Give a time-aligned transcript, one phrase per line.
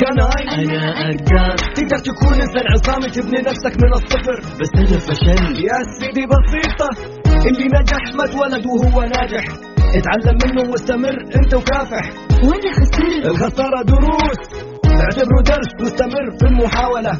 [0.00, 1.56] كناي أنا أقدر.
[1.76, 4.36] تقدر تكون إنسان عصامي تبني نفسك من الصفر.
[4.60, 5.58] بس أنا فشلت.
[5.68, 6.88] يا سيدي بسيطة
[7.48, 9.44] اللي نجح ما اتولد وهو ناجح.
[9.98, 12.04] اتعلم منه واستمر أنت وكافح.
[12.44, 13.26] وأنا خسرت.
[13.26, 14.40] الخسارة دروس.
[14.86, 17.12] اعتبره درس واستمر في المحاولة.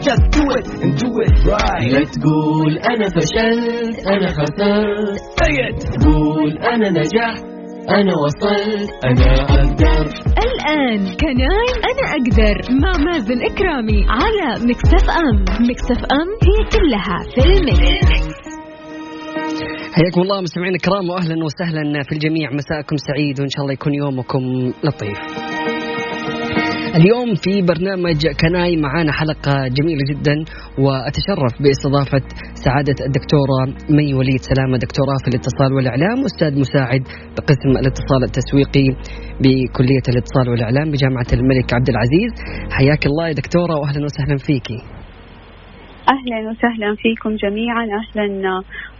[0.00, 1.92] Just do it and do it right.
[1.92, 5.20] لا تقول أنا فشلت أنا خسرت.
[6.04, 7.49] قول أنا نجحت.
[7.94, 10.06] أنا وصلت أنا أقدر
[10.46, 17.40] الآن كناي أنا أقدر مع مازن إكرامي على مكتف أم مكتف أم هي كلها في
[17.48, 18.40] المكس.
[19.94, 24.72] حياكم الله مستمعينا الكرام واهلا وسهلا في الجميع مساءكم سعيد وإن شاء الله يكون يومكم
[24.84, 25.49] لطيف.
[26.98, 30.34] اليوم في برنامج كناي معانا حلقة جميلة جدا
[30.84, 32.22] وأتشرف باستضافة
[32.64, 33.58] سعادة الدكتورة
[33.96, 34.40] مي وليد.
[34.50, 37.02] سلامة دكتوراه في الاتصال والإعلام وأستاذ مساعد
[37.36, 38.88] بقسم الاتصال التسويقي
[39.42, 42.32] بكلية الاتصال والإعلام بجامعة الملك عبد العزيز.
[42.78, 44.78] حياك الله يا دكتورة وأهلا وسهلا فيكي
[46.16, 47.84] أهلا وسهلا فيكم جميعا.
[48.00, 48.26] أهلا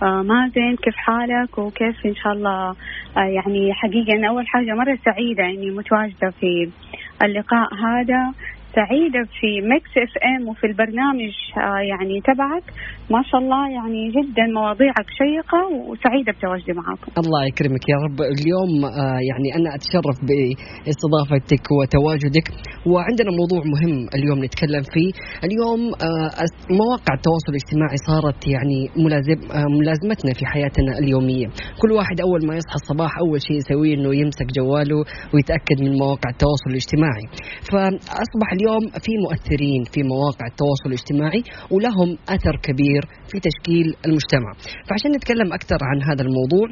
[0.03, 2.71] آه، مازن كيف حالك؟ وكيف إن شاء الله
[3.17, 6.71] آه، يعني حقيقة أنا أول حاجة مرة سعيدة إني متواجدة في
[7.23, 8.35] اللقاء هذا
[8.79, 12.67] سعيدة في Mix FM وفي البرنامج آه، يعني تبعك.
[13.15, 17.11] ما شاء الله يعني جدا مواضيعك شيقة وسعيدة بتواجدي معاكم.
[17.23, 18.19] الله يكرمك يا رب.
[18.35, 22.47] اليوم آه، يعني أنا أتشرف بإستضافتك وتواجدك.
[22.93, 25.11] وعندنا موضوع مهم اليوم نتكلم فيه.
[25.47, 26.31] اليوم آه،
[26.81, 29.39] مواقع التواصل الاجتماعي صارت يعني ملازم
[29.81, 31.47] ملازمتنا في حياتنا اليومية.
[31.81, 34.99] كل واحد أول ما يصحى الصباح أول شيء يسويه أنه يمسك جواله
[35.33, 37.27] ويتأكد من مواقع التواصل الاجتماعي.
[37.71, 44.51] فأصبح اليوم في مؤثرين في مواقع التواصل الاجتماعي ولهم أثر كبير في تشكيل المجتمع.
[44.89, 46.67] فعشان نتكلم أكثر عن هذا الموضوع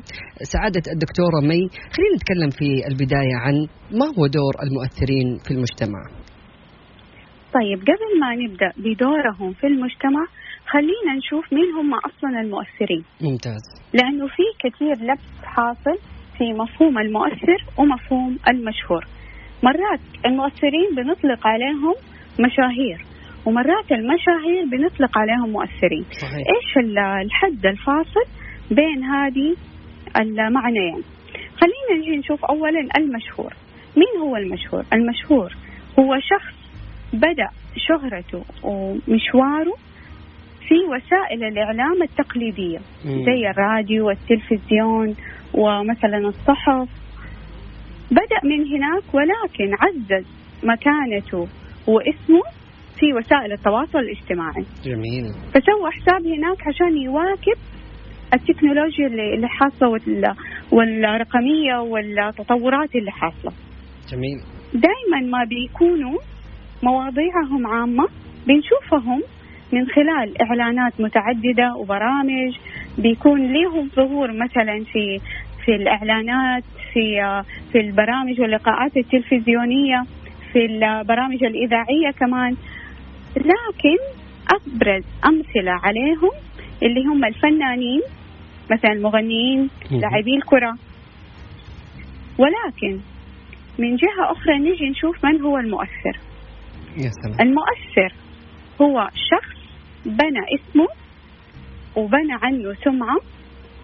[0.53, 1.63] سعادة الدكتورة مي
[1.95, 3.55] خلينا نتكلم في البداية عن
[4.01, 6.01] ما هو دور المؤثرين في المجتمع.
[7.57, 10.23] طيب قبل ما نبدأ بدورهم في المجتمع
[10.73, 13.05] خلينا نشوف مين هم أصلا المؤثرين.
[13.21, 13.65] ممتاز.
[13.99, 15.97] لأنه في كثير لبس حاصل
[16.39, 19.05] في مفهوم المؤثر ومفهوم المشهور.
[19.63, 21.95] مرات المؤثرين بنطلق عليهم
[22.41, 23.05] مشاهير
[23.47, 26.05] ومرات المشاهير بنطلق عليهم مؤثرين.
[26.13, 26.33] صحيح.
[26.57, 28.25] إيش ال- الحد الفاصل
[28.71, 29.57] بين هذه
[30.21, 31.03] المعنيين؟
[31.61, 33.53] خلينا نجي نشوف اولا المشهور.
[33.97, 35.53] مين هو المشهور؟ المشهور
[35.99, 36.55] هو شخص
[37.13, 39.75] بدأ شهرته ومشواره
[40.69, 42.79] في وسائل الإعلام التقليدية.
[43.05, 45.17] زي الراديو والتلفزيون
[45.55, 46.89] ومثلا الصحف
[48.11, 50.27] بدأ من هناك ولكن عزز
[50.63, 51.49] مكانته
[51.87, 52.43] واسمه
[52.99, 54.65] في وسائل التواصل الاجتماعي.
[54.85, 55.25] جميل.
[55.55, 57.59] فسوى حساب هناك عشان يواكب
[58.35, 60.35] التكنولوجيا اللي اللي حاصلة وال-
[60.73, 63.53] والرقمية والتطورات اللي حاصلة.
[64.13, 64.39] جميل.
[64.75, 66.19] دائما ما بيكونوا
[66.83, 68.09] مواضيعهم عامة
[68.47, 69.23] بنشوفهم
[69.73, 72.57] من خلال إعلانات متعددة وبرامج
[72.99, 75.21] بيكون لهم ظهور مثلا في
[75.65, 76.65] في الإعلانات
[76.99, 77.43] في
[77.73, 80.05] في البرامج واللقاءات التلفزيونية
[80.53, 82.57] في البرامج الإذاعية كمان.
[83.37, 83.99] لكن
[84.51, 86.31] أبرز أمثلة عليهم
[86.83, 88.01] اللي هم الفنانين
[88.71, 89.71] مثلا المغنيين.
[89.91, 90.77] لاعبي الكرة.
[92.39, 93.01] ولكن
[93.79, 96.19] من جهة أخرى نجي نشوف من هو المؤثر.
[96.97, 97.41] يا سلام.
[97.41, 98.15] المؤثر
[98.81, 99.59] هو شخص
[100.07, 100.87] بنى اسمه
[101.97, 103.17] وبنى عنه سمعة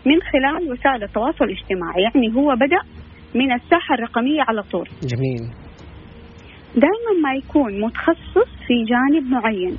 [0.06, 2.02] من خلال وسائل التواصل الاجتماعي.
[2.02, 2.80] يعني هو بدأ
[3.34, 4.88] من الساحة الرقمية على طول.
[5.02, 5.50] جميل.
[6.74, 9.76] دائما ما يكون متخصص في جانب معين.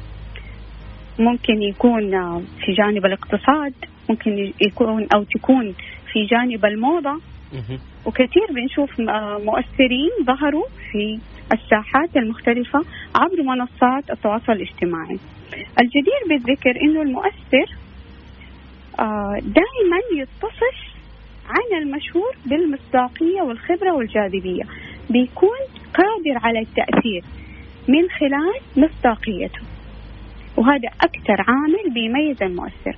[1.20, 3.74] ممكن يكون في جانب الاقتصاد
[4.10, 5.74] ممكن يكون أو تكون
[6.14, 7.22] في جانب الموضة.
[7.54, 7.80] مهم.
[8.06, 9.00] وكثير بنشوف
[9.46, 11.20] مؤثرين ظهروا في
[11.54, 12.80] الساحات المختلفة
[13.16, 15.20] عبر منصات التواصل الاجتماعي.
[15.82, 17.76] الجدير بالذكر أنه المؤثر
[19.00, 20.94] آه، دائما يتصف
[21.50, 24.63] عن المشهور بالمصداقية والخبرة والجاذبية.
[25.09, 25.59] بيكون
[25.94, 27.24] قادر على التأثير
[27.88, 29.62] من خلال مصداقيته.
[30.57, 32.95] وهذا أكثر عامل بيميز المؤثر.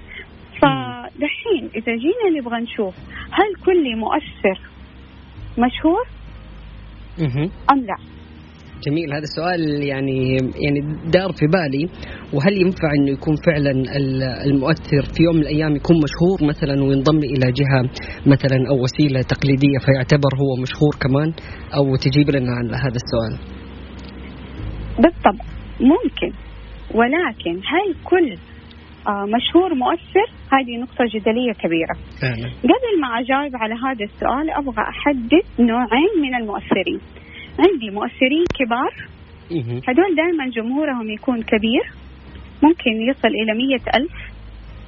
[0.61, 2.95] فدحين إذا جينا نبغى نشوف
[3.31, 4.59] هل كل مؤثر
[5.57, 6.05] مشهور.
[7.71, 7.97] أم لا.
[8.85, 9.13] جميل.
[9.13, 10.79] هذا السؤال يعني يعني
[11.12, 11.89] دار في بالي
[12.33, 17.18] وهل ينفع إنه يكون فعلا ال- المؤثر في يوم من الأيام يكون مشهور مثلا وينضم
[17.18, 17.81] إلى جهة
[18.25, 21.33] مثلا أو وسيلة تقليدية فيعتبر هو مشهور كمان
[21.77, 23.33] أو تجيب لنا عن هذا السؤال؟
[25.03, 25.45] بالطبع
[25.79, 26.31] ممكن.
[26.94, 28.38] ولكن هل كل
[29.07, 31.95] آه، مشهور مؤثر؟ هذه نقطة جدلية كبيرة.
[32.21, 32.47] فعلا.
[32.63, 37.00] قبل ما أجاوب على هذا السؤال أبغى أحدد نوعين من المؤثرين.
[37.59, 38.94] عندي مؤثرين كبار.
[39.88, 41.92] هدول دائما جمهورهم يكون كبير.
[42.63, 44.18] ممكن يصل إلى مية ألف.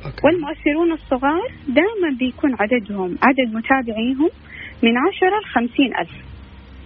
[0.05, 0.21] أوكي.
[0.23, 4.29] والمؤثرون الصغار دائما بيكون عددهم عدد متابعيهم
[4.83, 6.11] من عشرة لخمسين ألف.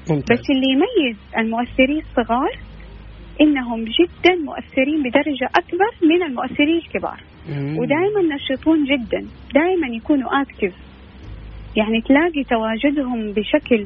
[0.10, 0.40] ممتاز.
[0.40, 2.58] بس اللي يميز المؤثرين الصغار
[3.42, 7.20] إنهم جدا مؤثرين بدرجة أكبر من المؤثرين الكبار.
[7.50, 7.78] مم.
[7.78, 9.28] ودائما نشيطون جدا.
[9.54, 10.74] دائما يكونوا اكتف
[11.76, 13.86] يعني تلاقي تواجدهم بشكل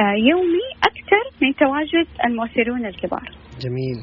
[0.00, 3.96] يومي أكثر من تواجد المؤثرون الكبار جميل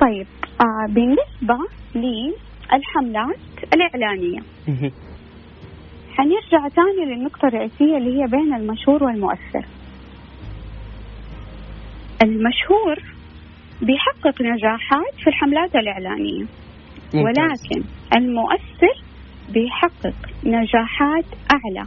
[0.00, 0.26] طيب
[0.60, 1.58] آه، بالنسبة
[1.94, 3.38] للحملات
[3.74, 4.90] الإعلانية مهم.
[6.16, 9.64] حنرجع ثاني للنقطة الرئيسية اللي هي بين المشهور والمؤثر
[12.22, 12.96] المشهور
[13.82, 16.44] بيحقق نجاحات في الحملات الإعلانية
[17.14, 17.24] ممتاز.
[17.24, 17.84] ولكن
[18.16, 19.02] المؤثر
[19.48, 20.14] بيحقق
[20.44, 21.86] نجاحات أعلى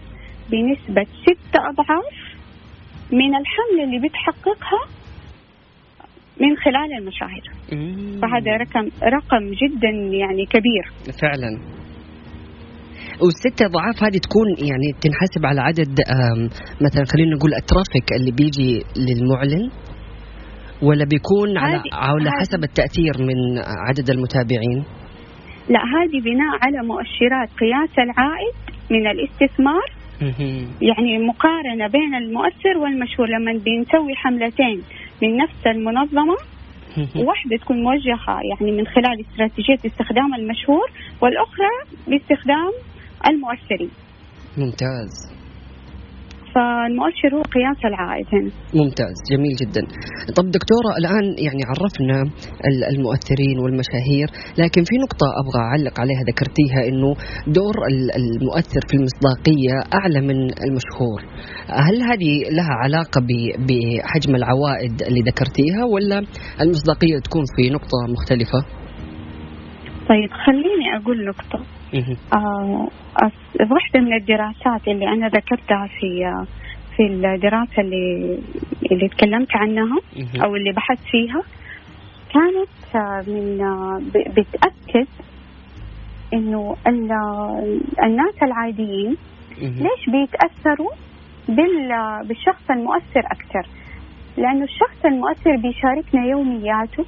[0.51, 2.24] بنسبة ستة أضعاف
[3.11, 4.81] من الحملة اللي بتحققها
[6.41, 8.21] من خلال المشاهير مم.
[8.21, 11.59] فهذا رقم رقم جدا يعني كبير فعلا
[13.21, 15.99] والستة أضعاف هذه تكون يعني تنحسب على عدد
[16.81, 19.71] مثلا خلينا نقول الترافيك اللي بيجي للمعلن
[20.81, 23.37] ولا بيكون على على حسب التأثير من
[23.87, 24.83] عدد المتابعين؟
[25.69, 28.55] لا هذه بناء على مؤشرات قياس العائد
[28.91, 29.94] من الاستثمار.
[30.81, 34.81] يعني مقارنة بين المؤثر والمشهور لما بنسوي حملتين
[35.21, 36.35] من نفس المنظمة.
[37.15, 40.91] واحدة تكون موجهة يعني من خلال استراتيجية استخدام المشهور
[41.21, 41.69] والأخرى
[42.07, 42.71] باستخدام
[43.27, 43.89] المؤثرين.
[44.57, 45.35] ممتاز.
[46.55, 48.51] فالمؤشر هو قياس العائد هنا.
[48.81, 49.81] ممتاز جميل جدا.
[50.37, 52.17] طب دكتورة الآن يعني عرفنا
[52.69, 54.27] ال- المؤثرين والمشاهير
[54.61, 57.09] لكن في نقطة أبغى أعلق عليها ذكرتيها أنه
[57.57, 61.19] دور ال- المؤثر في المصداقية أعلى من المشهور.
[61.87, 63.19] هل هذه لها علاقة
[63.67, 66.17] بحجم العوائد اللي ذكرتيها ولا
[66.61, 68.59] المصداقية تكون في نقطة مختلفة؟
[70.09, 71.59] طيب خليني أقول نقطة.
[73.71, 76.33] واحدة من الدراسات اللي أنا ذكرتها في
[76.97, 78.37] في الدراسة اللي
[78.91, 79.97] اللي تكلمت عنها.
[80.43, 81.41] أو اللي بحثت فيها
[82.33, 85.07] كانت آه، من آه، بتأكد
[86.33, 89.17] إنه ال- الناس العاديين.
[89.61, 90.91] ليش بيتأثروا
[91.47, 93.67] بال- بالشخص المؤثر أكثر
[94.37, 97.05] لأنه الشخص المؤثر بيشاركنا يومياته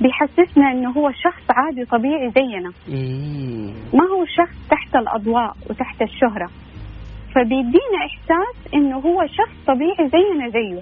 [0.00, 2.70] بيحسسنا إنه هو شخص عادي طبيعي زينا.
[2.88, 3.72] مم.
[3.94, 6.50] ما هو شخص تحت الأضواء وتحت الشهرة.
[7.34, 10.80] فبيدينا إحساس إنه هو شخص طبيعي زينا زيه.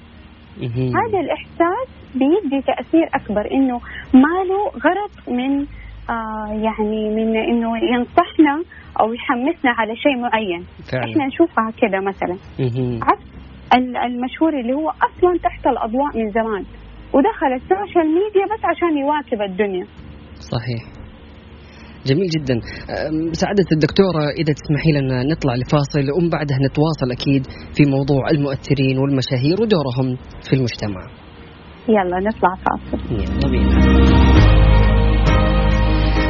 [0.60, 0.92] مهم.
[0.96, 3.80] هذا الإحساس بيدي تأثير أكبر إنه
[4.14, 5.66] ما له غرض من
[6.10, 8.62] آه يعني من إنه ينصحنا
[9.00, 10.64] أو يحمسنا على شيء معين.
[10.92, 11.04] فعلا.
[11.10, 12.36] إحنا نشوفها كده مثلا.
[12.60, 13.00] مهم.
[13.02, 13.22] عكس
[13.74, 16.64] ال- المشهور اللي هو أصلا تحت الأضواء من زمان.
[17.14, 19.86] ودخل ال social media بس عشان يواكب الدنيا.
[20.54, 20.82] صحيح.
[22.06, 22.60] جميل جدا.
[23.32, 27.42] سعادة الدكتورة إذا تسمحي لنا نطلع لفاصل ومن بعدها نتواصل أكيد
[27.76, 30.08] في موضوع المؤثرين والمشاهير ودورهم
[30.46, 31.02] في المجتمع.
[31.88, 32.98] يلا نطلع فاصل.
[33.14, 33.72] يلا بينا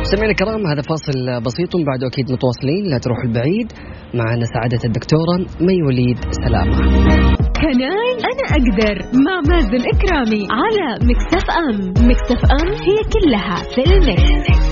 [0.02, 3.73] سمعنا الكرام هذا فاصل بسيط بعده أكيد متواصلين لا تروحوا البعيد.
[4.14, 6.76] معنا سعادة الدكتورة مي وليد سلامة
[7.62, 8.96] Can I أنا أقدر
[9.27, 14.71] مع مازن إكرامي على Mix FM Mix FM هي كلها في ال mix.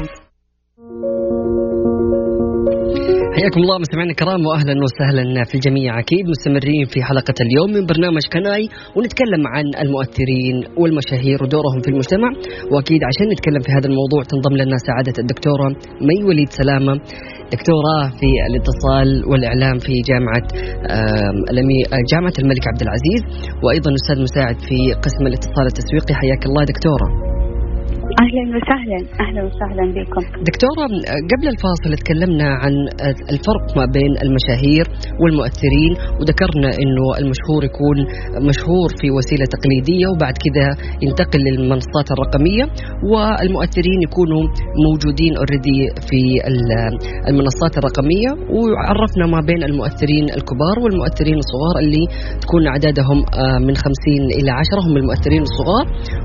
[3.40, 5.90] حياكم الله مستمعينا الكرام واهلا وسهلا في الجميع.
[6.04, 8.62] أكيد مستمرين في حلقة اليوم من برنامج Can I
[8.97, 12.30] ونتكلم عن المؤثرين والمشاهير ودورهم في المجتمع.
[12.73, 15.68] وأكيد عشان نتكلم في هذا الموضوع تنضم لنا سعادة الدكتورة
[16.09, 16.94] مي وليد سلامة
[17.54, 20.47] دكتوراه في الاتصال والإعلام في جامعة
[22.12, 23.23] جامعة الملك عبد العزيز.
[23.62, 26.14] وأيضا أستاذ مساعد في قسم الاتصال التسويقي.
[26.23, 27.09] حياك الله دكتورة.
[28.25, 30.23] أهلا وسهلا أهلا وسهلا بكم.
[30.50, 30.85] دكتورة
[31.33, 32.73] قبل الفاصل تكلمنا عن
[33.35, 34.85] الفرق ما بين المشاهير
[35.23, 37.99] والمؤثرين وذكرنا إنه المشهور يكون
[38.50, 40.69] مشهور في وسيلة تقليدية وبعد كذا
[41.05, 42.64] ينتقل للمنصات الرقمية
[43.12, 44.43] والمؤثرين يكونوا
[44.87, 46.97] موجودين اوريدي في ال-
[47.31, 52.05] المنصات الرقمية وعرفنا ما بين المؤثرين الكبار والمؤثرين الصغار اللي
[52.43, 55.85] تكون اعدادهم آه، من 50 إلى 10 هم المؤثرين الصغار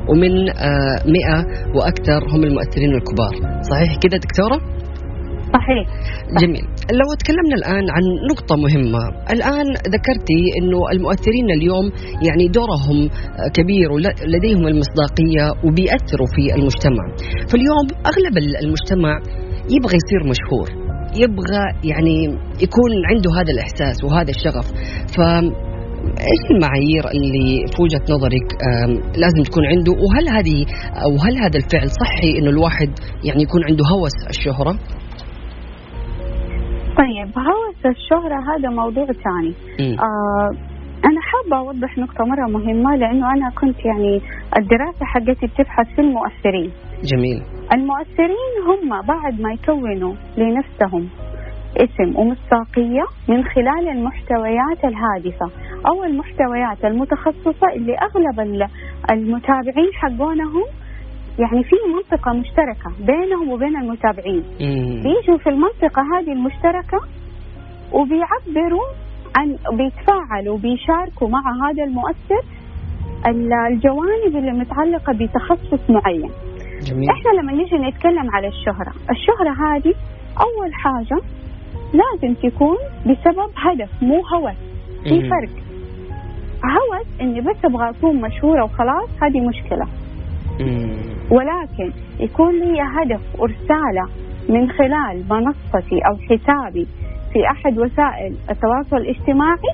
[0.10, 3.34] ومن آه، 100 وأكثر هم المؤثرين الكبار.
[3.72, 4.58] صحيح كده دكتورة؟
[5.58, 5.86] صحيح.
[6.42, 6.66] جميل.
[7.00, 9.04] لو تكلمنا الآن عن نقطة مهمة
[9.36, 11.86] الآن ذكرتي أنه المؤثرين اليوم
[12.28, 13.10] يعني دورهم
[13.58, 17.04] كبير ولديهم المصداقية وبيأثروا في المجتمع.
[17.50, 19.14] فاليوم أغلب المجتمع
[19.76, 20.68] يبغى يصير مشهور
[21.24, 22.18] يبغى يعني
[22.66, 24.68] يكون عنده هذا الإحساس وهذا الشغف.
[25.16, 25.18] ف
[26.32, 28.48] إيش المعايير اللي في وجهه نظرك
[29.24, 30.60] لازم تكون عنده؟ وهل هذه
[31.06, 32.90] أو هل هذا الفعل صحي إنه الواحد
[33.28, 34.74] يعني يكون عنده هوس الشهرة؟
[37.02, 39.54] طيب هوس الشهرة هذا موضوع ثاني.
[40.08, 40.50] آه
[41.10, 44.22] أنا حابة أوضح نقطة مرة مهمة لأنه أنا كنت يعني
[44.58, 46.72] الدراسة حقتي بتبحث في المؤثرين.
[47.04, 47.42] جميل.
[47.74, 51.10] المؤثرين هم بعد ما يكونوا لنفسهم
[51.78, 55.46] اسم ومصداقية من خلال المحتويات الهادفة.
[55.88, 58.68] أو المحتويات المتخصصة اللي أغلب ال-
[59.12, 60.64] المتابعين حقونهم
[61.40, 64.44] يعني في منطقة مشتركة بينهم وبين المتابعين.
[65.04, 67.00] بيجوا في المنطقة هذه المشتركة
[67.94, 68.88] وبيعبروا
[69.38, 72.42] عن بيتفاعلوا وبيشاركوا مع هذا المؤثر
[73.28, 76.30] ال- الجوانب اللي متعلقة بتخصص معين
[76.82, 79.94] جميل إحنا لما نيجي نتكلم على الشهرة الشهرة هذه
[80.42, 81.22] أول حاجة
[81.94, 84.56] لازم تكون بسبب هدف مو هوس
[85.04, 85.30] في.
[85.30, 85.50] فرق
[86.76, 89.86] هوس إني بس أبغى أكون مشهورة وخلاص هذه مشكلة.
[90.60, 90.96] مم.
[91.32, 94.06] ولكن يكون لي هدف ورسالة
[94.50, 96.88] من خلال منصتي أو حسابي
[97.34, 99.74] في أحد وسائل التواصل الاجتماعي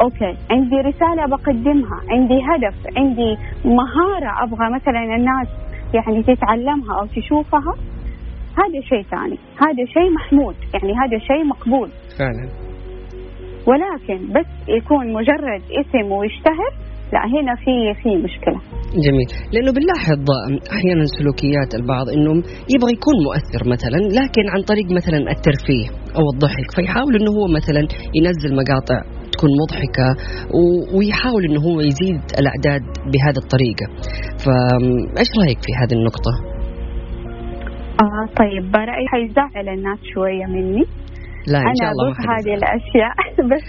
[0.00, 5.48] أوكي عندي رسالة بقدمها عندي هدف عندي مهارة أبغى مثلا الناس
[5.94, 7.74] يعني تتعلمها أو تشوفها
[8.58, 11.88] هذا شيء ثاني هذا شيء محمود يعني هذا شيء مقبول.
[12.18, 12.63] فعلا.
[13.68, 16.70] ولكن بس يكون مجرد اسم ويشتهر
[17.12, 18.58] لا هنا في في مشكلة.
[19.06, 19.28] جميل.
[19.52, 20.20] لأنه بنلاحظ
[20.76, 22.32] أحيانا سلوكيات البعض انه
[22.74, 25.86] يبغى يكون مؤثر مثلا لكن عن طريق مثلا الترفيه
[26.18, 27.82] أو الضحك فيحاول إنه هو مثلا
[28.18, 28.98] ينزل مقاطع
[29.32, 30.08] تكون مضحكة
[30.58, 33.86] و- ويحاول إنه هو يزيد الأعداد بهذه الطريقة.
[34.44, 36.32] فايش رأيك في هذه النقطة؟
[38.04, 40.84] آه طيب رأيي حيزعل الناس شوية مني.
[41.52, 42.58] لا إن شاء الله ما هذه يزعل.
[42.60, 43.14] الأشياء.
[43.50, 43.66] بس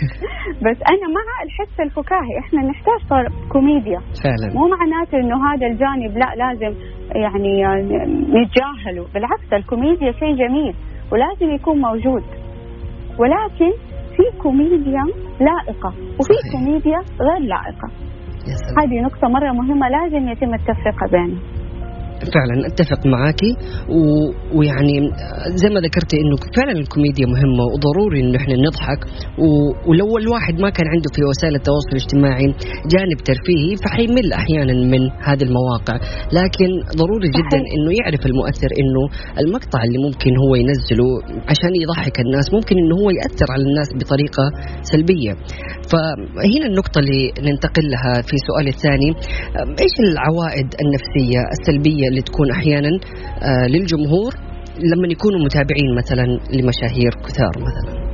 [0.65, 2.33] بس أنا مع الحس الفكاهي.
[2.39, 3.99] إحنا نحتاج صار كوميديا.
[4.23, 4.47] فعلا.
[4.57, 6.73] مو معناته إنه هذا الجانب لا لازم
[7.15, 7.53] يعني
[8.37, 9.05] نتجاهله.
[9.13, 10.75] بالعكس الكوميديا شيء جميل
[11.11, 12.23] ولازم يكون موجود.
[13.19, 13.71] ولكن
[14.15, 15.03] في كوميديا
[15.39, 15.89] لائقة
[16.19, 16.51] وفي صحيح.
[16.53, 17.41] كوميديا غير
[18.49, 18.83] سلام.
[18.83, 21.54] هذه نقطة مرة مهمة لازم يتم التفرقة بينها
[22.35, 23.51] فعلا أتفق معاكي.
[23.89, 23.99] و...
[24.57, 24.95] ويعني
[25.61, 29.01] زي ما ذكرتي إنه فعلا الكوميديا مهمة وضروري إنه إحنا نضحك.
[29.43, 29.45] و...
[29.89, 32.47] ولو الواحد ما كان عنده في وسائل التواصل الاجتماعي
[32.93, 35.95] جانب ترفيهي فحيمل أحيانا من هذه المواقع.
[36.39, 36.69] لكن
[37.01, 37.29] ضروري.
[37.39, 39.03] جدا إنه يعرف المؤثر إنه
[39.43, 41.09] المقطع اللي ممكن هو ينزله
[41.51, 44.45] عشان يضحك الناس ممكن إنه هو يأثر على الناس بطريقة
[44.91, 45.33] سلبية.
[45.91, 49.09] فهنا النقطة اللي ننتقل لها في سؤالي الثاني.
[49.83, 54.31] إيش العوائد النفسية السلبية اللي تكون أحيانا آه، للجمهور
[54.91, 56.25] لما يكونوا متابعين مثلا
[56.57, 58.05] لمشاهير كثار مثلا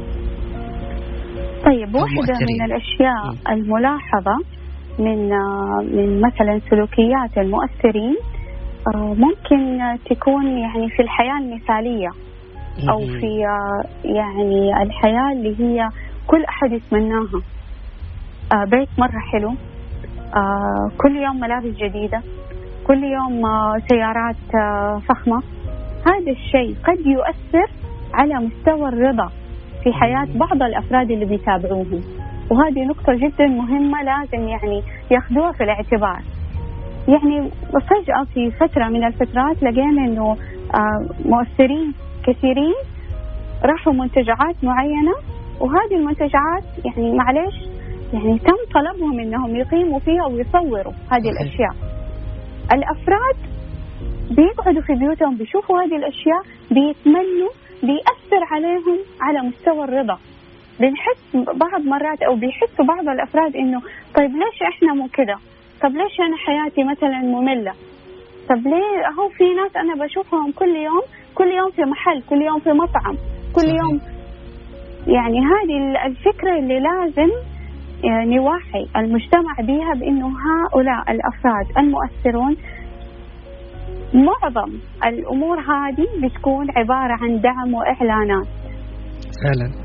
[1.65, 2.45] طيب واحدة.
[2.49, 3.53] من الأشياء.
[3.55, 4.35] الملاحظة
[4.99, 5.29] من
[5.97, 8.15] من مثلا سلوكيات المؤثرين
[8.95, 9.79] آه، ممكن
[10.09, 12.09] تكون يعني في الحياة المثالية
[12.89, 12.99] أو.
[12.99, 15.89] في آه، يعني الحياة اللي هي
[16.27, 17.41] كل أحد يتمناها
[18.65, 19.53] بيت مرة حلو
[20.97, 22.21] كل يوم ملابس جديدة
[22.87, 25.43] كل يوم آه، سيارات آه، فخمة.
[26.07, 27.71] هذا الشيء قد يؤثر
[28.13, 29.31] على مستوى الرضا
[29.83, 32.01] في حياة بعض الأفراد اللي بيتابعوهم.
[32.51, 36.21] وهذه نقطة جدا مهمة لازم يعني ياخذوها في الاعتبار.
[37.07, 40.37] يعني فجأة في فترة من الفترات لقينا إنه
[40.75, 42.75] آه، مؤثرين كثيرين
[43.63, 45.13] راحوا منتجعات معينة.
[45.59, 47.55] وهذه المنتجعات يعني معلش
[48.13, 51.29] يعني تم طلبهم إنهم يقيموا فيها ويصوروا هذه.
[51.29, 51.90] الأشياء.
[52.73, 53.35] الأفراد
[54.31, 57.49] بيقعدوا في بيوتهم بيشوفوا هذه الأشياء بيتمنوا
[57.83, 60.17] بيأثر عليهم على مستوى الرضا.
[60.79, 63.81] بنحس بعض مرات أو بيحسوا بعض الأفراد إنه
[64.15, 65.35] طيب ليش إحنا مو كده؟
[65.81, 67.73] طب ليش أنا حياتي مثلا مملة؟
[68.49, 71.01] طب ليه هو في ناس أنا بشوفهم كل يوم
[71.35, 73.17] كل يوم في محل كل يوم في مطعم
[73.55, 73.67] كل.
[73.67, 74.01] يوم
[75.07, 77.31] يعني هذه الفكرة اللي لازم
[78.05, 82.57] نوعي المجتمع بها بأنه هؤلاء الأفراد المؤثرون
[84.13, 84.71] معظم
[85.05, 88.47] الأمور هذه بتكون عبارة عن دعم وإعلانات.
[89.43, 89.80] فعلا.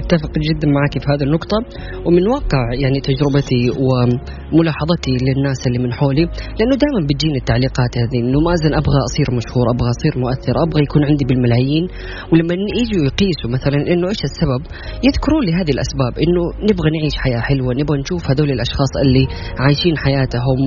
[0.00, 1.58] أتفق جدا معك في هذه النقطة.
[2.06, 6.24] ومن واقع يعني تجربتي وملاحظتي للناس اللي من حولي
[6.58, 11.02] لأنه دائما بتجيني التعليقات هذه إنه مازن أبغى أصير مشهور أبغى أصير مؤثر أبغى يكون
[11.10, 11.84] عندي بالملايين.
[12.32, 14.60] ولما يجوا يقيسوا مثلا إنه إيش السبب
[15.08, 19.24] يذكرون لي هذه الأسباب إنه نبغى نعيش حياة حلوة نبغى نشوف هذول الأشخاص اللي
[19.64, 20.58] عايشين حياتهم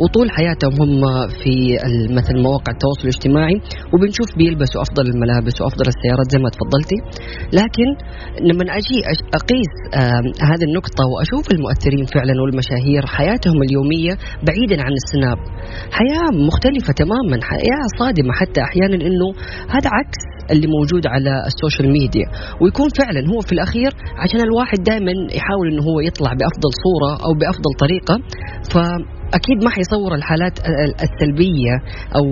[0.00, 1.02] وطول حياتهم هم
[1.42, 1.54] في
[1.86, 3.56] ال- مثل مواقع التواصل الاجتماعي
[3.92, 6.98] وبنشوف بيلبسوا أفضل الملابس وأفضل السيارات زي ما تفضلتي.
[7.60, 7.88] لكن
[8.40, 8.98] لما أجي
[9.34, 9.72] أقيس
[10.50, 14.14] هذه النقطة وأشوف المؤثرين فعلا والمشاهير حياتهم اليومية
[14.46, 15.38] بعيدا عن السناب
[15.98, 19.28] حياة مختلفة تماما حياة صادمة حتى أحيانا إنه
[19.68, 22.26] هذا عكس اللي موجود على ال social media.
[22.60, 23.90] ويكون فعلا هو في الأخير
[24.22, 28.16] عشان الواحد دائما يحاول إنه هو يطلع بأفضل صورة أو بأفضل طريقة.
[28.72, 28.76] ف
[29.34, 30.58] أكيد ما حيصور الحالات
[31.06, 31.74] السلبية
[32.14, 32.24] أو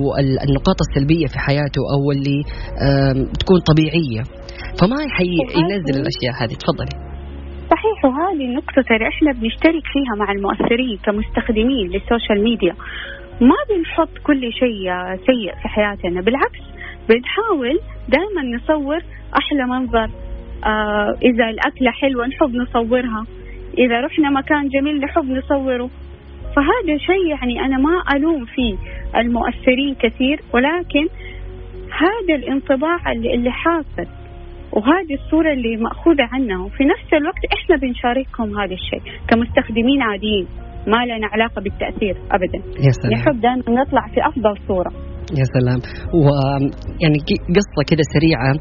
[0.49, 2.43] النقاط السلبية في حياته أو اللي
[3.41, 4.23] تكون طبيعية.
[4.81, 6.54] فما حينزل الأشياء هذه.
[6.62, 7.04] تفضلي.
[7.71, 12.75] صحيح وهذه النقطة اللي إحنا بنشترك فيها مع المؤثرين كمستخدمين لل social media.
[13.40, 14.85] ما بنحط كل شيء
[15.26, 16.61] سيء في حياتنا بالعكس
[17.09, 18.99] بنحاول دائما نصور
[19.38, 20.11] أحلى منظر.
[20.64, 23.25] آه إذا الأكلة حلوة نحب نصورها.
[23.78, 25.90] إذا رحنا مكان جميل نحب نصوره.
[26.57, 28.76] فهذا شيء يعني أنا ما ألوم فيه
[29.16, 31.09] المؤثرين كثير ولكن
[32.00, 34.24] هذا الانطباع اللي, اللي حاصل
[34.76, 40.47] وهذه الصورة اللي مأخوذة عنه وفي نفس الوقت إحنا بنشاركهم هذا الشيء كمستخدمين عاديين
[40.93, 42.59] ما لنا علاقة بالتأثير أبدا.
[42.87, 43.12] يا سلام.
[43.12, 44.93] نحب دائما نطلع في أفضل صورة.
[45.40, 45.81] يا سلام.
[46.23, 47.19] ويعني
[47.57, 48.52] قصة كده سريعة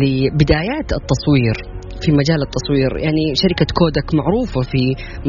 [0.00, 1.56] لبدايات التصوير.
[2.04, 2.90] في مجال التصوير.
[3.06, 4.82] يعني شركة كودك معروفة في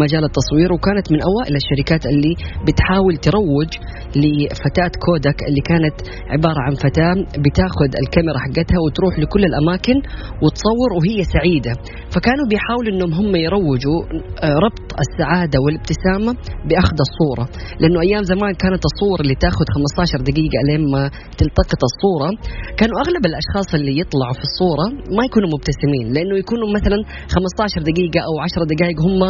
[0.03, 2.34] مجال التصوير وكانت من أوائل الشركات اللي
[2.67, 3.70] بتحاول تروج
[4.24, 5.98] لفتاة كودك اللي كانت
[6.34, 7.15] عبارة عن فتاة
[7.46, 9.98] بتاخذ الكاميرا حقتها وتروح لكل الأماكن
[10.44, 11.74] وتصور وهي سعيدة.
[12.13, 14.00] فكانوا بيحاولوا أنهم هم يروجوا
[14.46, 16.32] آه، ربط السعادة والابتسامة
[16.67, 17.46] بأخذ الصورة.
[17.82, 21.01] لأنه أيام زمان كانت الصور اللي تاخذ 15 دقيقة لما
[21.39, 22.29] تلتقط الصورة
[22.79, 24.86] كانوا أغلب الأشخاص اللي يطلعوا في الصورة
[25.17, 26.98] ما يكونوا مبتسمين لأنه يكونوا يكونوا مثلا
[27.36, 29.22] 15 دقيقة أو 10 دقائق هم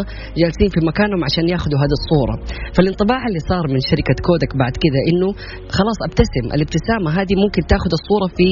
[0.41, 2.35] جالسين في مكانهم عشان ياخذوا هذه الصورة.
[2.75, 5.29] فالانطباع اللي صار من شركة كودك بعد كذا إنه
[5.77, 8.49] خلاص أبتسم الابتسامة هذه ممكن تاخذ الصورة في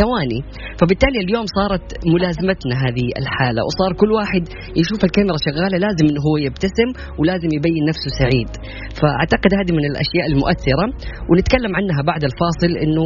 [0.00, 0.40] ثواني.
[0.78, 4.42] فبالتالي اليوم صارت ملازمتنا هذه الحالة وصار كل واحد
[4.80, 6.88] يشوف الكاميرا شغالة لازم إنه هو يبتسم
[7.18, 8.50] ولازم يبين نفسه سعيد.
[8.98, 10.86] فأعتقد هذه من الأشياء المؤثرة
[11.28, 13.04] ونتكلم عنها بعد الفاصل إنه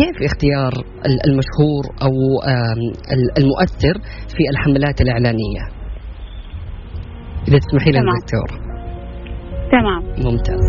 [0.00, 0.72] كيف اختيار
[1.28, 2.14] المشهور أو
[3.40, 3.94] المؤثر
[4.34, 4.67] في الحملة.
[4.68, 5.62] الحملات الإعلانية.
[7.48, 8.48] إذا تسمحي لي دكتور.
[9.72, 10.02] تمام.
[10.24, 10.64] ممتاز.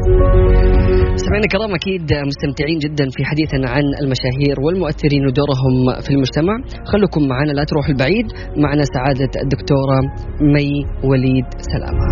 [1.15, 6.53] سمعنا كرام أكيد مستمتعين جدا في حديثنا عن المشاهير والمؤثرين ودورهم في المجتمع.
[6.85, 8.25] خلوكم معنا لا تروح البعيد.
[8.57, 9.99] معنا سعادة الدكتورة
[10.41, 10.69] مي
[11.09, 12.05] وليد سلامة.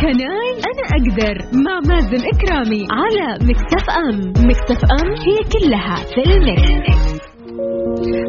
[0.00, 4.18] Can I أنا أقدر مع مازن إكرامي على Mix FM.
[4.28, 7.13] Mix FM هي كلها في ال mix.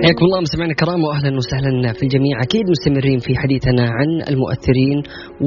[0.04, 2.36] حياكم الله مستمعينا الكرام واهلا وسهلا في الجميع.
[2.48, 4.98] أكيد مستمرين في حديثنا عن المؤثرين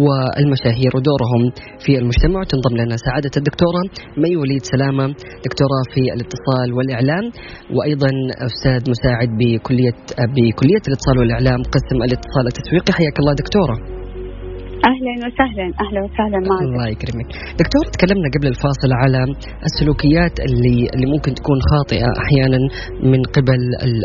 [0.05, 1.43] والمشاهير ودورهم
[1.85, 2.41] في المجتمع.
[2.53, 3.83] تنضم لنا سعادة الدكتورة
[4.23, 5.07] مي وليد سلامة
[5.47, 7.25] دكتورة في الاتصال والإعلام
[7.77, 8.11] وأيضا
[8.49, 9.97] أستاذ مساعد بكليه
[10.35, 12.93] بكلية الاتصال والإعلام قسم الاتصال التسويقي.
[12.99, 13.98] حياك الله دكتورة.
[14.87, 16.63] أهلا وسهلا أهلا وسهلا معك.
[16.63, 17.29] الله يكرمك.
[17.63, 19.21] دكتور تكلمنا قبل الفاصل على
[19.69, 22.61] السلوكيات اللي اللي ممكن تكون خاطئة أحيانا
[23.13, 23.61] من قبل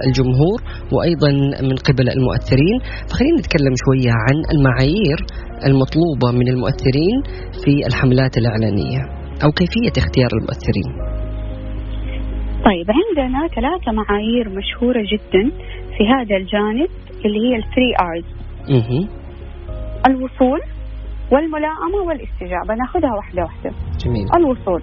[0.07, 0.59] الجمهور
[0.93, 1.31] وأيضا
[1.69, 2.77] من قبل المؤثرين.
[3.09, 5.19] فخلينا نتكلم شوية عن المعايير
[5.69, 7.17] المطلوبة من المؤثرين
[7.63, 9.01] في الحملات الإعلانية
[9.43, 10.91] أو كيفية اختيار المؤثرين.
[12.67, 15.43] طيب عندنا ثلاثة معايير مشهورة جدا
[15.95, 16.89] في هذا الجانب
[17.25, 18.27] اللي هي ال three Rs
[20.07, 20.61] الوصول
[21.31, 22.75] والملائمة والاستجابة.
[22.75, 23.71] ناخذها واحدة واحدة.
[24.05, 24.27] جميل.
[24.35, 24.81] الوصول.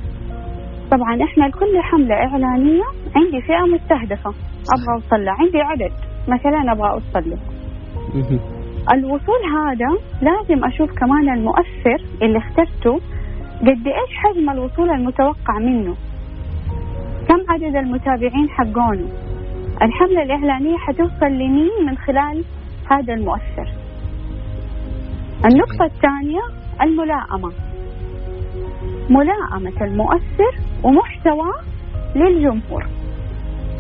[0.90, 2.82] طبعا إحنا لكل حملة إعلانية
[3.16, 4.30] عندي فئة مستهدفة.
[4.74, 5.92] أبغى أوصل لها عندي عدد.
[6.28, 7.38] مثلا أبغى أوصل له
[8.92, 13.00] الوصول هذا لازم أشوف كمان المؤثر اللي اخترته.
[13.60, 15.96] قد إيش حجم الوصول المتوقع منه؟
[17.28, 19.08] كم عدد المتابعين حقونه؟
[19.82, 22.44] الحملة الإعلانية حتوصل لمين من خلال
[22.90, 23.79] هذا المؤثر؟
[25.44, 26.40] النقطة الثانية
[26.82, 27.52] الملائمة
[29.10, 30.52] ملائمة المؤثر
[30.84, 31.50] ومحتوى
[32.16, 32.86] للجمهور.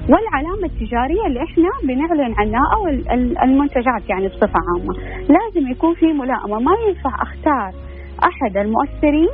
[0.08, 2.88] والعلامة التجارية اللي إحنا بنعلن عنها أو
[3.44, 4.94] المنتجات يعني بصفة عامة.
[5.20, 7.72] لازم يكون في ملائمة ما ينفع أختار
[8.24, 9.28] أحد المؤثرين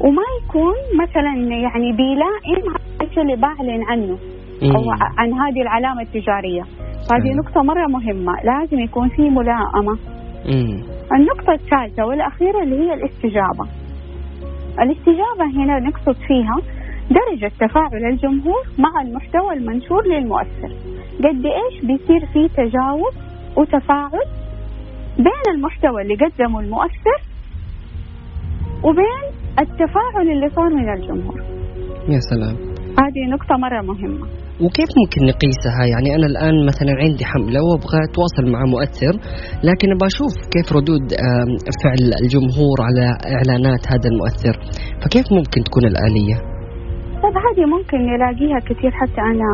[0.00, 2.74] وما يكون مثلا يعني بيلائم
[3.18, 4.18] اللي بعلن عنه
[4.62, 6.62] أو عن هذه العلامة التجارية.
[7.12, 8.32] هذه نقطة مرة مهمة.
[8.44, 9.98] لازم يكون في ملائمة
[11.16, 13.68] النقطة الثالثة والأخيرة اللي هي الاستجابة.
[14.80, 16.56] الاستجابة هنا نقصد فيها
[17.10, 20.72] درجة تفاعل الجمهور مع المحتوى المنشور للمؤثر.
[21.18, 23.12] قد إيش بيصير في تجاوب
[23.56, 24.24] وتفاعل
[25.16, 27.18] بين المحتوى اللي قدمه المؤثر
[28.84, 31.40] وبين التفاعل اللي صار من الجمهور.
[32.08, 32.56] يا سلام.
[32.98, 34.26] هذه نقطة مرة مهمة.
[34.62, 39.14] وكيف ممكن نقيسها؟ يعني أنا الآن مثلا عندي حملة وأبغى أتواصل مع مؤثر
[39.68, 41.06] لكن أبغى أشوف كيف ردود
[41.82, 44.54] فعل الجمهور على إعلانات هذا المؤثر.
[45.02, 46.36] فكيف ممكن تكون الآلية؟
[47.22, 49.50] طيب هذه ممكن نلاقيها كثير حتى أنا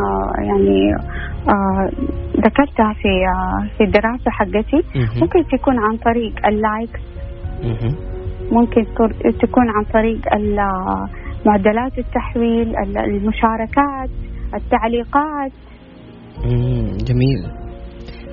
[0.48, 0.78] يعني
[1.54, 1.82] آه
[2.46, 4.80] ذكرتها في آه في الدراسة حقتي.
[5.22, 7.00] ممكن تكون عن طريق اللايكس
[8.52, 8.82] ممكن
[9.42, 10.20] تكون عن طريق
[11.46, 14.10] معدلات التحويل المشاركات.
[14.54, 15.52] التعليقات.
[17.08, 17.60] جميل.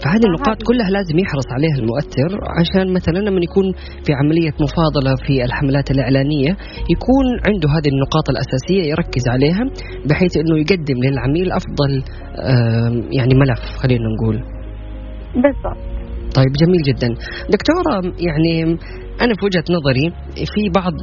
[0.04, 3.74] فهذه النقاط كلها لازم يحرص عليها المؤثر عشان مثلا لما يكون
[4.06, 6.52] في عملية مفاضلة في الحملات الإعلانية
[6.94, 9.64] يكون عنده هذه النقاط الأساسية يركز عليها
[10.10, 12.04] بحيث أنه يقدم للعميل أفضل
[13.12, 14.44] يعني ملف خلينا نقول.
[15.34, 15.97] بالضبط.
[16.38, 17.10] طيب جميل جدا.
[17.56, 17.96] دكتورة
[18.28, 18.78] يعني
[19.24, 20.06] أنا في وجهة نظري
[20.54, 20.94] في بعض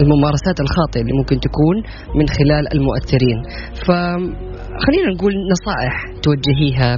[0.00, 1.76] الممارسات الخاطئة اللي ممكن تكون
[2.18, 3.38] من خلال المؤثرين.
[3.86, 6.96] فخلينا نقول نصائح توجهيها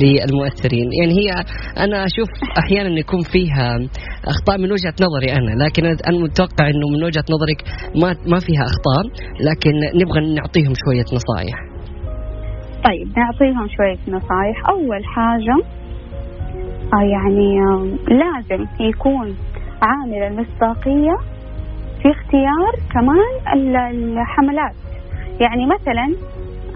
[0.00, 0.88] للمؤثرين.
[1.00, 1.30] يعني هي
[1.84, 3.68] أنا أشوف أحيانا يكون فيها
[4.32, 7.60] أخطاء من وجهة نظري أنا لكن أنا متوقع أنه من وجهة نظرك
[8.02, 9.04] ما ما فيها أخطاء
[9.48, 11.56] لكن نبغى نعطيهم شوية نصائح.
[12.86, 14.56] طيب نعطيهم شوية نصائح.
[14.68, 15.83] أول حاجة
[16.92, 17.60] يعني
[18.08, 19.36] لازم يكون
[19.82, 21.16] عامل المصداقية
[22.02, 23.58] في اختيار كمان
[23.90, 24.74] الحملات.
[25.40, 26.14] يعني مثلا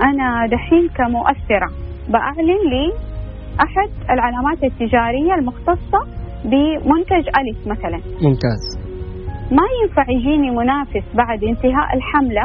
[0.03, 1.71] أنا دحين كمؤثرة
[2.09, 2.93] بأعلن لي
[3.61, 6.07] أحد العلامات التجارية المختصة
[6.45, 8.01] بمنتج ألف مثلا.
[8.23, 8.79] ممتاز.
[9.51, 12.45] ما ينفع يجيني منافس بعد انتهاء الحملة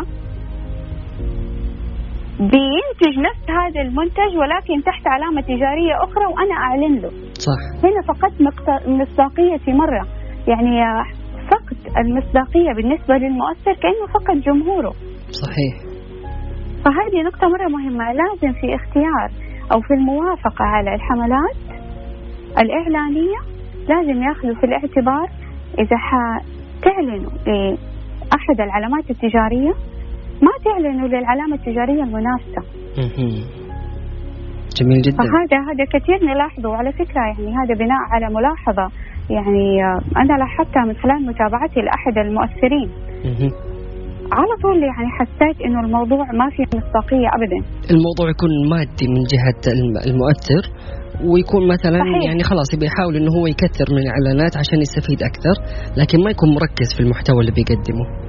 [2.39, 7.11] بينتج نفس هذا المنتج ولكن تحت علامة تجارية أخرى وأنا أعلن له.
[7.33, 7.61] صح.
[7.83, 8.41] هنا فقدت
[8.87, 10.07] مصداقيتي مرة.
[10.47, 10.81] يعني
[11.51, 14.93] فقد المصداقية بالنسبة للمؤثر كأنه فقد جمهوره.
[15.29, 15.73] صحيح.
[16.85, 18.05] فهذه نقطة مرة مهمة.
[18.13, 19.29] لازم في اختيار
[19.71, 21.57] أو في الموافقة على الحملات
[22.61, 23.37] الإعلانية
[23.87, 25.29] لازم ياخذوا في الاعتبار
[25.79, 29.73] إذا حتعلنوا لأحد العلامات التجارية
[30.41, 32.61] ما تعلنوا للعلامة التجارية المنافسة.
[34.77, 35.17] جميل جدا.
[35.17, 38.87] فهذا هذا كثير نلاحظه وعلى فكرة يعني هذا بناء على ملاحظة.
[39.29, 42.89] يعني آه، أنا لاحظتها من خلال متابعتي لأحد المؤثرين.
[44.31, 47.59] على طول يعني حسيت إنه الموضوع ما فيه مصداقية ابدا.
[47.95, 49.61] الموضوع يكون مادي من جهة
[50.07, 50.63] المؤثر
[51.31, 52.23] ويكون مثلا صحيح.
[52.27, 55.55] يعني خلاص يبي يحاول إنه هو يكثر من الإعلانات عشان يستفيد أكثر
[55.99, 58.22] لكن ما يكون مركز في المحتوى اللي بيقدمه.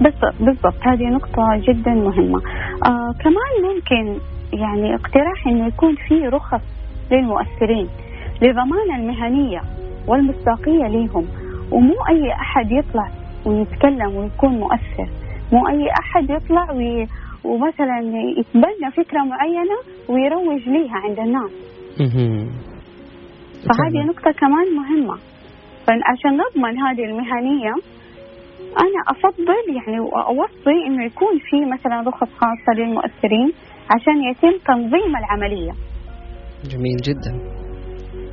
[0.00, 0.74] بالضبط بالضبط.
[0.82, 2.40] هذه نقطة جدا مهمة.
[2.86, 4.20] آه كمان ممكن
[4.52, 6.62] يعني اقتراح إنه يكون في رخص
[7.10, 7.88] للمؤثرين
[8.42, 9.60] لضمان المهنية
[10.08, 11.26] والمصداقية لهم
[11.72, 13.08] ومو أي أحد يطلع
[13.46, 15.08] ويتكلم ويكون مؤثر.
[15.52, 17.06] مو أي أحد يطلع وي
[17.44, 17.98] ومثلا
[18.38, 19.76] يتبنى فكرة معينة
[20.08, 21.50] ويروج ليها عند الناس.
[23.66, 25.18] فهذه نقطة كمان مهمة.
[25.86, 27.74] فعشان نضمن هذه المهنية
[28.84, 33.52] أنا أفضل يعني وأوصي إنه يكون في مثلا رخص خاصة للمؤثرين
[33.94, 35.72] عشان يتم تنظيم العملية.
[36.64, 37.32] جميل جدا.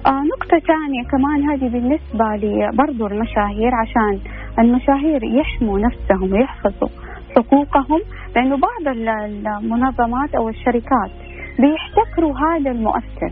[0.08, 4.20] آه نقطة ثانية كمان هذه بالنسبة لبرضو المشاهير عشان
[4.60, 6.90] المشاهير يحموا نفسهم ويحفظوا
[7.36, 8.00] حقوقهم
[8.36, 11.12] لأنه بعض المنظمات أو الشركات
[11.60, 13.32] بيحتكروا هذا المؤثر.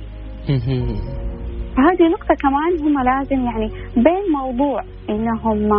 [1.77, 5.69] فهذه نقطة كمان هم لازم يعني بين موضوع إنهم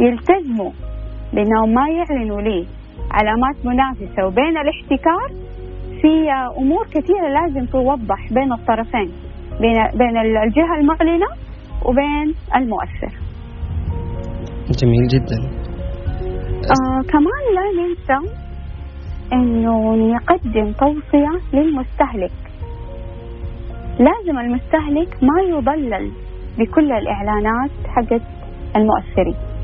[0.00, 0.70] يلتزموا
[1.32, 2.66] بأنهم ما يعلنوا لي
[3.10, 5.28] علامات منافسة وبين الاحتكار
[6.00, 9.10] في أمور كثيرة لازم توضح بين الطرفين
[9.60, 11.26] بين بين الجهة المعلنة
[11.84, 13.12] وبين المؤثر.
[14.70, 15.38] جميل جدا.
[16.74, 18.32] آه كمان لا ننسى
[19.32, 22.32] إنه نقدم توصية للمستهلك.
[23.98, 26.12] لازم المستهلك ما يضلل
[26.58, 28.22] بكل الإعلانات حقت
[28.76, 29.55] المؤثرين.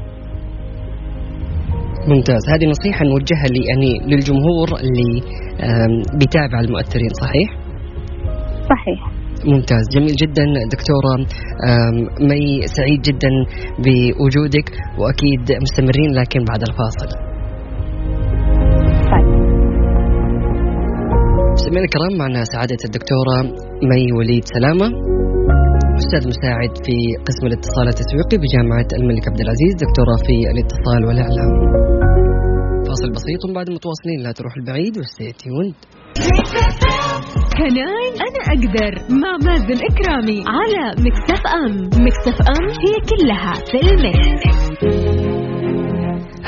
[2.08, 2.42] ممتاز.
[2.52, 5.22] هذه نصيحة نوجهها لي يعني للجمهور اللي
[6.18, 7.48] بيتابع المؤثرين صحيح؟
[8.72, 9.00] صحيح.
[9.44, 9.84] ممتاز.
[9.94, 11.14] جميل جدا دكتورة
[12.20, 13.30] مي سعيد جدا
[13.78, 17.08] بوجودك وأكيد مستمرين لكن بعد الفاصل.
[19.12, 19.42] طيب.
[21.52, 23.36] مستمعينا الكرام معنا سعادة الدكتورة
[23.82, 24.88] مي وليد سلامة.
[26.02, 26.96] أستاذ مساعد في
[27.28, 31.52] قسم الاتصال التسويقي بجامعة الملك عبد العزيز دكتوراه في الاتصال والإعلام.
[32.86, 35.74] فاصل بسيط وبعد متواصلين لا تروح البعيد و stay tuned.
[37.58, 41.74] Can I أنا أقدر مع مازن إكرامي على Mix FM.
[42.06, 45.21] Mix FM هي كلها في ال mix.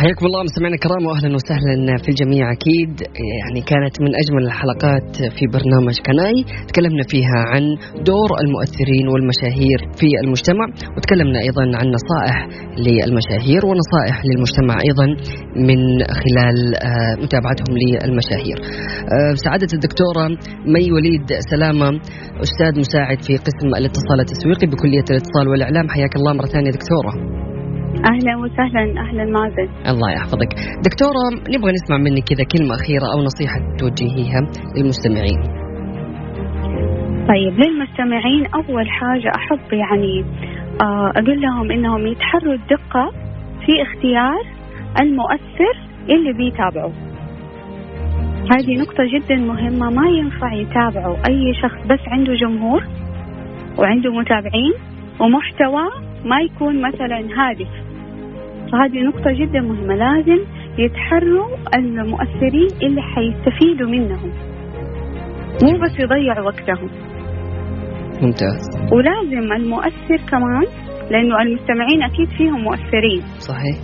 [0.05, 2.93] حياكم الله مستمعينا الكرام واهلا وسهلا في الجميع أكيد
[3.40, 6.37] يعني كانت من أجمل الحلقات في برنامج كناي
[6.69, 7.62] تكلمنا فيها عن
[8.11, 12.37] دور المؤثرين والمشاهير في المجتمع وتكلمنا أيضا عن نصائح
[12.87, 15.07] للمشاهير ونصائح للمجتمع أيضا
[15.69, 15.81] من
[16.23, 16.57] خلال
[16.88, 18.59] آه، متابعتهم للمشاهير.
[19.14, 20.25] آه، سعادة الدكتورة
[20.75, 21.88] مي وليد سلامة
[22.47, 27.12] أستاذ مساعد في قسم الاتصال التسويقي بكلية الاتصال والإعلام حياك الله مرة ثانية دكتورة.
[28.12, 29.69] أهلا وسهلا أهلا مازن.
[29.93, 30.51] الله يحفظك.
[30.88, 31.23] دكتورة
[31.55, 34.40] نبغى نسمع منك كذا كلمة أخيرة أو نصيحة توجهيها
[34.77, 35.40] للمستمعين.
[37.29, 40.25] طيب للمستمعين أول حاجة احب يعني
[40.83, 43.11] آه، أقول لهم إنهم يتحروا الدقة
[43.67, 44.43] في اختيار
[45.01, 45.75] المؤثر
[46.11, 46.93] اللي بيتابعوا
[48.53, 52.85] هذه نقطة جدا مهمة ما ينفع يتابعوا أي شخص بس عنده جمهور
[53.79, 54.75] وعنده متابعين
[55.21, 55.85] ومحتوى
[56.25, 57.84] ما يكون مثلا هادف.
[58.72, 59.94] فهذه نقطة جدا مهمة.
[59.94, 60.44] لازم
[60.79, 64.31] يتحروا المؤثرين اللي حيستفيدوا منهم.
[65.62, 66.90] مو بس يضيعوا وقتهم.
[68.22, 68.90] ممتاز.
[68.92, 70.64] ولازم المؤثر كمان
[71.11, 73.22] لأنه المستمعين أكيد فيهم مؤثرين.
[73.38, 73.77] صحيح.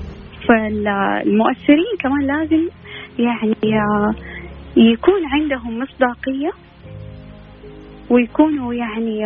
[0.49, 2.69] فالمؤثرين كمان لازم
[3.19, 3.55] يعني
[4.77, 6.51] يكون عندهم مصداقية
[8.11, 9.21] ويكونوا يعني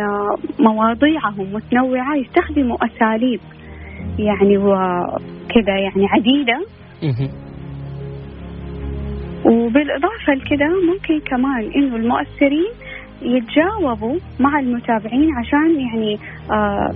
[0.59, 3.39] مواضيعهم متنوعة يستخدموا أساليب.
[4.19, 4.57] يعني
[5.55, 6.65] وكذا يعني عديدة.
[9.45, 12.71] وبالإضافة لكذا ممكن كمان إنه المؤثرين
[13.21, 16.19] يتجاوبوا مع المتابعين عشان يعني
[16.51, 16.89] آه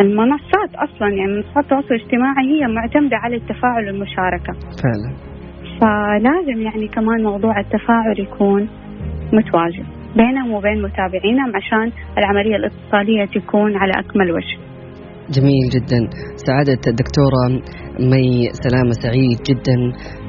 [0.00, 4.52] المنصات أصلا يعني منصات التواصل الاجتماعي هي معتمدة على التفاعل والمشاركة.
[4.82, 5.16] فعلا.
[5.80, 8.68] فلازم يعني كمان موضوع التفاعل يكون
[9.32, 14.58] متواجد بينهم وبين متابعينهم عشان العملية الاتصالية تكون على أكمل وجه.
[15.30, 16.00] جميل جدا.
[16.46, 17.42] سعادة الدكتورة
[18.10, 19.76] مي سلامة سعيد جدا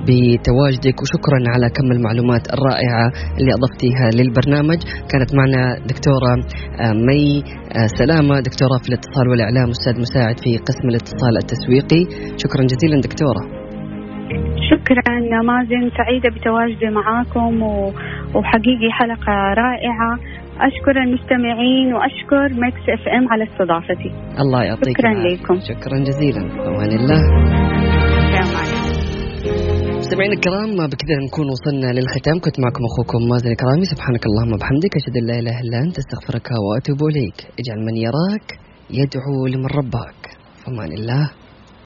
[0.08, 3.08] بتواجدك وشكرا على كم المعلومات الرائعة
[3.40, 4.80] اللي أضفتيها للبرنامج.
[5.12, 6.34] كانت معنا دكتورة
[7.08, 7.44] مي
[8.00, 12.02] سلامة دكتورة في الاتصال والإعلام أستاذ مساعد في قسم الاتصال التسويقي.
[12.44, 13.42] شكرا جزيلا دكتورة.
[14.70, 15.14] شكرا
[15.50, 17.62] مازن سعيدة بتواجدي معاكم.
[18.36, 19.34] وحقيقي حلقة
[19.64, 20.12] رائعة.
[20.62, 24.12] أشكر المستمعين وأشكر Mix FM على استضافتي.
[24.42, 25.14] الله يعطيك شكراً.
[25.14, 25.60] لكم.
[25.60, 26.42] شكرا جزيلا.
[26.68, 27.22] أمان الله.
[29.98, 32.40] مستمعينا الكرام بكذا نكون وصلنا للختام.
[32.40, 33.86] كنت معكم أخوكم مازن الكرامي.
[33.86, 34.96] سبحانك اللهم وبحمدك.
[34.96, 35.98] أشهد أن لا إله إلا أنت.
[35.98, 37.38] أستغفرك وأتوب إليك.
[37.60, 38.48] اجعل من يراك
[38.90, 40.22] يدعو لمن رباك.
[40.66, 41.47] فمان الله.